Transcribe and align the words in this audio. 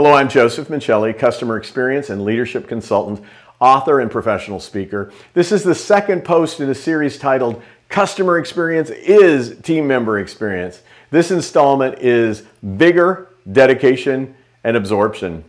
Hello, 0.00 0.12
I'm 0.12 0.28
Joseph 0.28 0.66
Michelli, 0.66 1.16
customer 1.16 1.56
experience 1.56 2.10
and 2.10 2.24
leadership 2.24 2.66
consultant, 2.66 3.24
author, 3.60 4.00
and 4.00 4.10
professional 4.10 4.58
speaker. 4.58 5.12
This 5.34 5.52
is 5.52 5.62
the 5.62 5.72
second 5.72 6.24
post 6.24 6.58
in 6.58 6.68
a 6.68 6.74
series 6.74 7.16
titled 7.16 7.62
Customer 7.90 8.36
Experience 8.40 8.90
is 8.90 9.56
Team 9.60 9.86
Member 9.86 10.18
Experience. 10.18 10.82
This 11.12 11.30
installment 11.30 12.00
is 12.00 12.42
Vigor, 12.60 13.28
Dedication, 13.52 14.34
and 14.64 14.76
Absorption. 14.76 15.44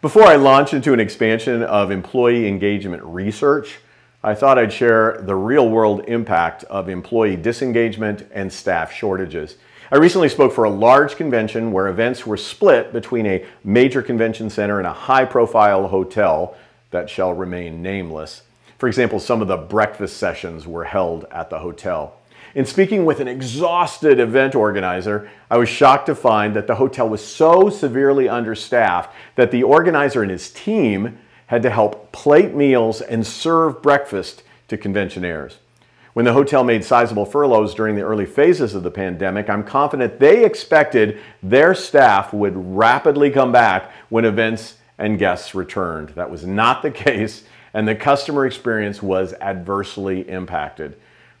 Before 0.00 0.24
I 0.24 0.36
launch 0.36 0.72
into 0.72 0.94
an 0.94 1.00
expansion 1.00 1.62
of 1.62 1.90
employee 1.90 2.48
engagement 2.48 3.02
research, 3.02 3.76
I 4.24 4.34
thought 4.36 4.56
I'd 4.56 4.72
share 4.72 5.20
the 5.20 5.34
real 5.34 5.68
world 5.68 6.04
impact 6.06 6.62
of 6.64 6.88
employee 6.88 7.34
disengagement 7.34 8.28
and 8.32 8.52
staff 8.52 8.92
shortages. 8.92 9.56
I 9.90 9.96
recently 9.96 10.28
spoke 10.28 10.52
for 10.52 10.62
a 10.62 10.70
large 10.70 11.16
convention 11.16 11.72
where 11.72 11.88
events 11.88 12.24
were 12.24 12.36
split 12.36 12.92
between 12.92 13.26
a 13.26 13.44
major 13.64 14.00
convention 14.00 14.48
center 14.48 14.78
and 14.78 14.86
a 14.86 14.92
high 14.92 15.24
profile 15.24 15.88
hotel 15.88 16.56
that 16.92 17.10
shall 17.10 17.34
remain 17.34 17.82
nameless. 17.82 18.42
For 18.78 18.86
example, 18.86 19.18
some 19.18 19.42
of 19.42 19.48
the 19.48 19.56
breakfast 19.56 20.18
sessions 20.18 20.68
were 20.68 20.84
held 20.84 21.24
at 21.32 21.50
the 21.50 21.58
hotel. 21.58 22.14
In 22.54 22.64
speaking 22.64 23.04
with 23.04 23.18
an 23.18 23.28
exhausted 23.28 24.20
event 24.20 24.54
organizer, 24.54 25.28
I 25.50 25.56
was 25.56 25.68
shocked 25.68 26.06
to 26.06 26.14
find 26.14 26.54
that 26.54 26.68
the 26.68 26.76
hotel 26.76 27.08
was 27.08 27.24
so 27.24 27.70
severely 27.70 28.28
understaffed 28.28 29.12
that 29.34 29.50
the 29.50 29.64
organizer 29.64 30.22
and 30.22 30.30
his 30.30 30.50
team 30.50 31.18
had 31.46 31.62
to 31.62 31.70
help 31.70 32.12
plate 32.12 32.54
meals 32.54 33.00
and 33.00 33.26
serve 33.26 33.82
breakfast 33.82 34.42
to 34.68 34.76
conventionaires. 34.76 35.56
When 36.14 36.26
the 36.26 36.34
hotel 36.34 36.62
made 36.62 36.84
sizable 36.84 37.24
furloughs 37.24 37.74
during 37.74 37.96
the 37.96 38.02
early 38.02 38.26
phases 38.26 38.74
of 38.74 38.82
the 38.82 38.90
pandemic, 38.90 39.48
I'm 39.48 39.64
confident 39.64 40.18
they 40.18 40.44
expected 40.44 41.18
their 41.42 41.74
staff 41.74 42.34
would 42.34 42.76
rapidly 42.76 43.30
come 43.30 43.50
back 43.50 43.90
when 44.10 44.26
events 44.26 44.76
and 44.98 45.18
guests 45.18 45.54
returned. 45.54 46.10
That 46.10 46.30
was 46.30 46.44
not 46.44 46.82
the 46.82 46.90
case, 46.92 47.44
and 47.72 47.88
the 47.88 47.94
customer 47.94 48.44
experience 48.44 49.02
was 49.02 49.32
adversely 49.40 50.28
impacted. 50.28 50.96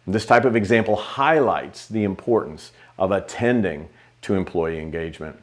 This 0.06 0.26
type 0.26 0.44
of 0.44 0.56
example 0.56 0.96
highlights 0.96 1.86
the 1.86 2.04
importance 2.04 2.72
of 2.98 3.12
attending 3.12 3.88
to 4.22 4.34
employee 4.34 4.80
engagement. 4.80 5.36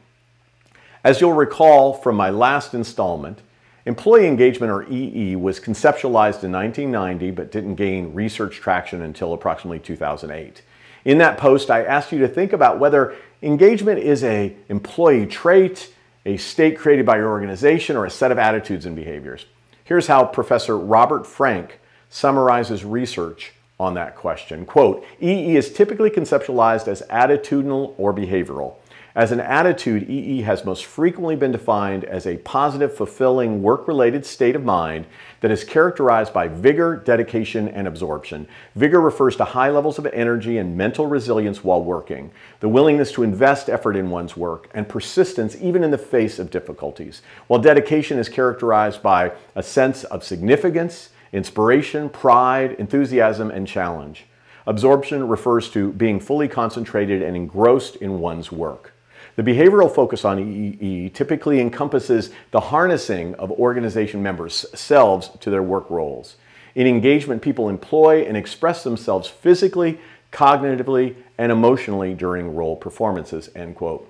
As 1.04 1.20
you'll 1.20 1.32
recall 1.32 1.94
from 1.94 2.16
my 2.16 2.30
last 2.30 2.74
installment, 2.74 3.40
Employee 3.86 4.26
engagement, 4.26 4.70
or 4.70 4.86
EE, 4.90 5.36
was 5.36 5.58
conceptualized 5.58 6.44
in 6.44 6.52
1990 6.52 7.30
but 7.30 7.50
didn't 7.50 7.76
gain 7.76 8.12
research 8.12 8.56
traction 8.56 9.02
until 9.02 9.32
approximately 9.32 9.78
2008. 9.78 10.62
In 11.04 11.18
that 11.18 11.38
post, 11.38 11.70
I 11.70 11.82
asked 11.82 12.12
you 12.12 12.18
to 12.18 12.28
think 12.28 12.52
about 12.52 12.78
whether 12.78 13.14
engagement 13.42 14.00
is 14.00 14.22
a 14.22 14.54
employee 14.68 15.26
trait, 15.26 15.92
a 16.26 16.36
state 16.36 16.78
created 16.78 17.06
by 17.06 17.16
your 17.16 17.30
organization, 17.30 17.96
or 17.96 18.04
a 18.04 18.10
set 18.10 18.30
of 18.30 18.38
attitudes 18.38 18.84
and 18.84 18.94
behaviors. 18.94 19.46
Here's 19.84 20.06
how 20.06 20.24
Professor 20.26 20.76
Robert 20.78 21.26
Frank 21.26 21.80
summarizes 22.10 22.84
research 22.84 23.54
on 23.78 23.94
that 23.94 24.14
question. 24.14 24.66
Quote, 24.66 25.04
EE 25.22 25.56
is 25.56 25.72
typically 25.72 26.10
conceptualized 26.10 26.86
as 26.86 27.02
attitudinal 27.10 27.94
or 27.96 28.12
behavioral. 28.12 28.74
As 29.12 29.32
an 29.32 29.40
attitude, 29.40 30.08
EE 30.08 30.42
has 30.42 30.64
most 30.64 30.84
frequently 30.84 31.34
been 31.34 31.50
defined 31.50 32.04
as 32.04 32.28
a 32.28 32.36
positive, 32.38 32.94
fulfilling, 32.94 33.60
work-related 33.60 34.24
state 34.24 34.54
of 34.54 34.64
mind 34.64 35.04
that 35.40 35.50
is 35.50 35.64
characterized 35.64 36.32
by 36.32 36.46
vigor, 36.46 36.94
dedication, 36.94 37.66
and 37.66 37.88
absorption. 37.88 38.46
Vigor 38.76 39.00
refers 39.00 39.34
to 39.34 39.44
high 39.44 39.68
levels 39.68 39.98
of 39.98 40.06
energy 40.06 40.58
and 40.58 40.76
mental 40.76 41.08
resilience 41.08 41.64
while 41.64 41.82
working, 41.82 42.30
the 42.60 42.68
willingness 42.68 43.10
to 43.10 43.24
invest 43.24 43.68
effort 43.68 43.96
in 43.96 44.10
one's 44.10 44.36
work, 44.36 44.70
and 44.74 44.88
persistence 44.88 45.56
even 45.60 45.82
in 45.82 45.90
the 45.90 45.98
face 45.98 46.38
of 46.38 46.52
difficulties, 46.52 47.20
while 47.48 47.60
dedication 47.60 48.16
is 48.16 48.28
characterized 48.28 49.02
by 49.02 49.32
a 49.56 49.62
sense 49.62 50.04
of 50.04 50.22
significance, 50.22 51.10
inspiration, 51.32 52.08
pride, 52.08 52.76
enthusiasm, 52.78 53.50
and 53.50 53.66
challenge. 53.66 54.26
Absorption 54.68 55.26
refers 55.26 55.68
to 55.70 55.90
being 55.94 56.20
fully 56.20 56.46
concentrated 56.46 57.22
and 57.22 57.34
engrossed 57.34 57.96
in 57.96 58.20
one's 58.20 58.52
work. 58.52 58.92
The 59.40 59.52
behavioral 59.52 59.90
focus 59.90 60.26
on 60.26 60.38
EE 60.38 61.08
typically 61.14 61.62
encompasses 61.62 62.28
the 62.50 62.60
harnessing 62.60 63.34
of 63.36 63.50
organization 63.52 64.22
members' 64.22 64.66
selves 64.78 65.30
to 65.40 65.48
their 65.48 65.62
work 65.62 65.88
roles. 65.88 66.36
In 66.74 66.86
engagement, 66.86 67.40
people 67.40 67.70
employ 67.70 68.20
and 68.26 68.36
express 68.36 68.84
themselves 68.84 69.28
physically, 69.28 69.98
cognitively, 70.30 71.14
and 71.38 71.50
emotionally 71.50 72.12
during 72.12 72.54
role 72.54 72.76
performances, 72.76 73.48
end 73.56 73.76
quote. 73.76 74.06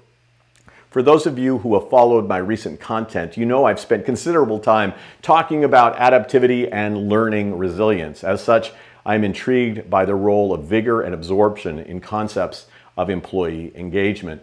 For 0.91 1.01
those 1.01 1.27
of 1.27 1.39
you 1.39 1.59
who 1.59 1.79
have 1.79 1.89
followed 1.89 2.27
my 2.27 2.39
recent 2.39 2.81
content, 2.81 3.37
you 3.37 3.47
know 3.47 3.67
I've 3.67 3.79
spent 3.79 4.05
considerable 4.05 4.59
time 4.59 4.95
talking 5.23 5.63
about 5.63 5.97
adaptivity 5.97 6.69
and 6.73 7.09
learning 7.09 7.57
resilience. 7.57 8.25
As 8.25 8.43
such, 8.43 8.73
I'm 9.07 9.23
intrigued 9.23 9.89
by 9.89 10.07
the 10.07 10.17
role 10.17 10.53
of 10.53 10.65
vigor 10.65 11.03
and 11.03 11.15
absorption 11.15 11.79
in 11.79 12.01
concepts 12.01 12.67
of 12.97 13.09
employee 13.09 13.71
engagement. 13.77 14.43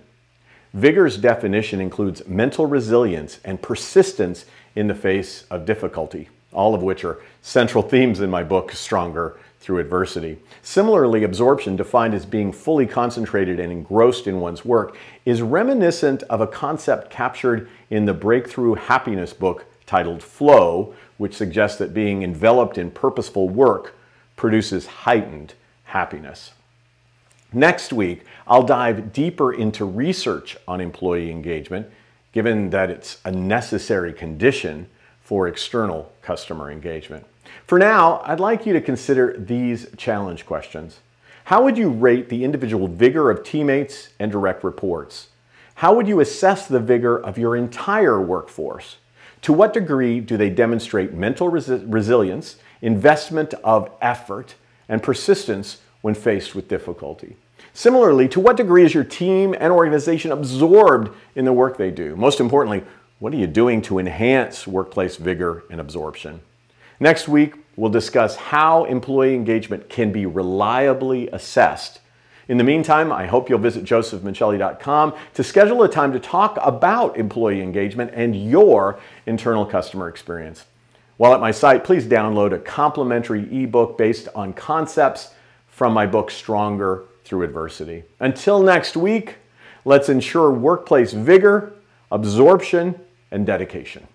Vigor's 0.74 1.18
definition 1.18 1.80
includes 1.80 2.28
mental 2.28 2.66
resilience 2.66 3.40
and 3.46 3.62
persistence 3.62 4.46
in 4.76 4.88
the 4.88 4.96
face 4.96 5.46
of 5.50 5.66
difficulty, 5.66 6.30
all 6.52 6.76
of 6.76 6.84
which 6.84 7.04
are 7.04 7.20
central 7.42 7.82
themes 7.82 8.20
in 8.20 8.30
my 8.30 8.44
book, 8.44 8.72
Stronger 8.72 9.38
Through 9.60 9.80
Adversity. 9.80 10.38
Similarly, 10.62 11.24
absorption, 11.24 11.76
defined 11.76 12.14
as 12.14 12.26
being 12.26 12.52
fully 12.52 12.86
concentrated 12.86 13.60
and 13.60 13.72
engrossed 13.72 14.28
in 14.28 14.40
one's 14.40 14.66
work, 14.66 14.96
is 15.26 15.42
reminiscent 15.42 16.24
of 16.24 16.42
a 16.42 16.48
concept 16.48 17.10
captured 17.10 17.70
in 17.90 18.06
the 18.06 18.14
Breakthrough 18.14 18.76
Happiness 18.76 19.34
book 19.34 19.66
titled 19.86 20.22
Flow, 20.22 20.94
which 21.18 21.36
suggests 21.36 21.78
that 21.80 21.94
being 21.94 22.22
enveloped 22.24 22.78
in 22.78 22.92
purposeful 22.92 23.50
work 23.50 23.96
produces 24.36 24.86
heightened 24.86 25.54
happiness. 25.86 26.52
Next 27.54 27.94
week, 27.94 28.26
I'll 28.46 28.64
dive 28.64 29.14
deeper 29.14 29.54
into 29.54 29.86
research 29.86 30.58
on 30.68 30.82
employee 30.82 31.32
engagement, 31.32 31.88
given 32.34 32.70
that 32.72 32.90
it's 32.90 33.20
a 33.24 33.32
necessary 33.32 34.12
condition 34.12 34.90
for 35.22 35.48
external 35.48 36.12
customer 36.22 36.70
engagement. 36.70 37.26
For 37.66 37.80
now, 37.80 38.22
I'd 38.26 38.42
like 38.42 38.66
you 38.66 38.74
to 38.74 38.82
consider 38.82 39.36
these 39.38 39.88
challenge 39.96 40.46
questions. 40.46 41.00
How 41.46 41.64
would 41.64 41.78
you 41.78 41.90
rate 41.90 42.28
the 42.28 42.44
individual 42.44 42.90
vigor 42.90 43.32
of 43.32 43.44
teammates 43.44 44.10
and 44.20 44.30
direct 44.30 44.66
reports? 44.66 45.30
How 45.76 45.94
would 45.96 46.08
you 46.08 46.20
assess 46.20 46.68
the 46.68 46.80
vigor 46.80 47.18
of 47.18 47.38
your 47.38 47.56
entire 47.56 48.22
workforce? 48.22 48.98
To 49.44 49.54
what 49.54 49.74
degree 49.74 50.20
do 50.20 50.36
they 50.36 50.50
demonstrate 50.50 51.14
mental 51.14 51.50
resi 51.50 51.82
resilience, 51.88 52.58
investment 52.82 53.54
of 53.64 53.90
effort, 54.02 54.56
and 54.90 55.02
persistence 55.02 55.78
when 56.02 56.14
faced 56.14 56.56
with 56.56 56.68
difficulty. 56.68 57.36
Similarly, 57.74 58.28
to 58.30 58.40
what 58.40 58.58
degree 58.58 58.84
is 58.84 58.94
your 58.94 59.04
team 59.04 59.56
and 59.60 59.72
organization 59.72 60.32
absorbed 60.32 61.12
in 61.36 61.46
the 61.46 61.54
work 61.54 61.78
they 61.78 61.92
do? 61.92 62.16
Most 62.16 62.40
importantly, 62.40 62.84
what 63.20 63.34
are 63.34 63.38
you 63.38 63.48
doing 63.48 63.82
to 63.84 64.00
enhance 64.00 64.68
workplace 64.68 65.18
vigor 65.18 65.64
and 65.70 65.82
absorption? 65.82 66.42
Next 67.00 67.28
week, 67.28 67.56
we'll 67.76 67.92
discuss 67.92 68.36
how 68.36 68.86
employee 68.86 69.36
engagement 69.36 69.90
can 69.90 70.12
be 70.12 70.26
reliably 70.26 71.28
assessed. 71.30 72.00
In 72.48 72.58
the 72.58 72.64
meantime, 72.64 73.12
I 73.12 73.26
hope 73.26 73.50
you'll 73.50 73.60
visit 73.60 73.84
josephmichelli.com 73.84 75.14
to 75.34 75.44
schedule 75.44 75.84
a 75.84 75.90
time 75.90 76.14
to 76.14 76.20
talk 76.20 76.58
about 76.62 77.18
employee 77.18 77.62
engagement 77.62 78.12
and 78.14 78.50
your 78.50 79.00
internal 79.26 79.66
customer 79.66 80.08
experience. 80.08 80.66
While 81.18 81.34
at 81.34 81.42
my 81.42 81.52
site, 81.52 81.84
please 81.84 82.06
download 82.06 82.54
a 82.54 82.60
complimentary 82.60 83.64
ebook 83.64 83.98
based 83.98 84.30
on 84.34 84.54
concepts 84.54 85.32
from 85.78 85.94
my 85.94 86.08
book, 86.08 86.32
Stronger 86.32 87.04
Through 87.24 87.44
Adversity. 87.44 88.04
Until 88.20 88.64
next 88.64 88.98
week, 88.98 89.36
let's 89.86 90.10
ensure 90.10 90.52
workplace 90.52 91.14
vigor, 91.14 91.72
absorption, 92.10 93.00
and 93.30 93.46
dedication. 93.46 94.08